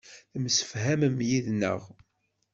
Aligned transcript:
Temsefhamem 0.31 1.17
yid-neɣ. 1.29 1.81